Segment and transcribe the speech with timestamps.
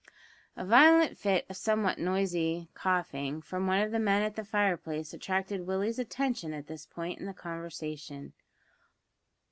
[0.57, 5.13] A violent fit of somewhat noisy coughing from one of the men at the fireplace
[5.13, 8.33] attracted Willie's attention at this point in the conversation.